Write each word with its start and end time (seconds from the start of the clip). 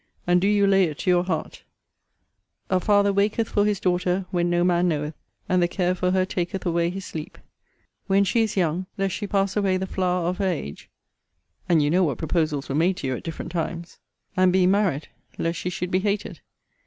and 0.25 0.41
do 0.41 0.47
you 0.47 0.65
lay 0.65 0.85
it 0.85 0.97
to 0.97 1.11
your 1.11 1.23
heart: 1.23 1.61
'A 2.71 2.79
father 2.79 3.13
waketh 3.13 3.47
for 3.49 3.65
his 3.67 3.79
daughter, 3.79 4.25
when 4.31 4.49
no 4.49 4.63
man 4.63 4.87
knoweth; 4.87 5.13
and 5.47 5.61
the 5.61 5.67
care 5.67 5.93
for 5.93 6.09
her 6.09 6.25
taketh 6.25 6.65
away 6.65 6.89
his 6.89 7.05
sleep 7.05 7.37
When 8.07 8.23
she 8.23 8.41
is 8.41 8.57
young, 8.57 8.87
lest 8.97 9.13
she 9.13 9.27
pass 9.27 9.55
away 9.55 9.77
the 9.77 9.85
flower 9.85 10.25
of 10.27 10.39
her 10.39 10.47
age 10.47 10.89
[and 11.69 11.83
you 11.83 11.91
know 11.91 12.03
what 12.03 12.17
proposals 12.17 12.67
were 12.67 12.73
made 12.73 12.97
to 12.97 13.05
you 13.05 13.15
at 13.15 13.21
different 13.21 13.51
times.] 13.51 13.99
And, 14.35 14.51
being 14.51 14.71
married, 14.71 15.07
lest 15.37 15.59
she 15.59 15.69
should 15.69 15.91
be 15.91 15.99
hated. 15.99 16.39